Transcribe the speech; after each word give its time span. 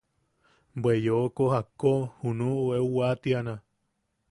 “Bwe 0.81 0.93
yooko 1.07 1.43
jakko 1.53 1.91
junu... 1.97 2.09
junuʼu 2.21 2.67
eu 2.77 2.87
waatiana”. 2.97 3.53